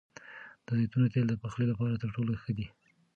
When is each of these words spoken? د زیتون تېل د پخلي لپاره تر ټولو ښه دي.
د 0.65 0.67
زیتون 0.79 1.03
تېل 1.13 1.25
د 1.29 1.33
پخلي 1.43 1.65
لپاره 1.71 1.99
تر 2.01 2.09
ټولو 2.15 2.31
ښه 2.41 2.51
دي. 2.57 2.67